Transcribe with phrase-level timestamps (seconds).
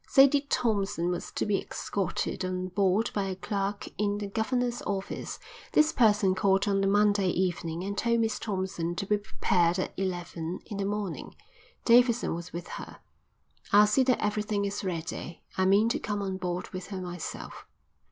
[0.07, 5.37] Sadie Thompson was to be escorted on board by a clerk in the governor's office.
[5.73, 9.93] This person called on the Monday evening and told Miss Thompson to be prepared at
[9.97, 11.35] eleven in the morning.
[11.85, 12.97] Davidson was with her.
[13.71, 15.43] "I'll see that everything is ready.
[15.55, 17.67] I mean to come on board with her myself."